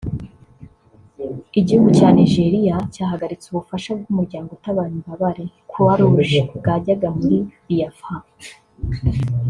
igihugu 1.59 1.89
cya 1.97 2.09
Nigeria 2.17 2.75
cyahagaritse 2.93 3.45
ubufasha 3.49 3.89
bw’umuryango 3.99 4.49
utabara 4.57 4.91
imbabare 4.99 5.43
(Croix 5.69 5.95
Rouge) 5.99 6.39
bwajyaga 6.57 7.07
muri 7.17 7.37
Biafra 7.67 8.17